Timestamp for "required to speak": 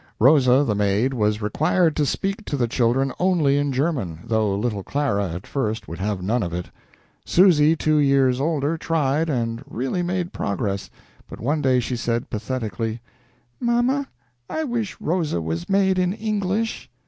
1.43-2.43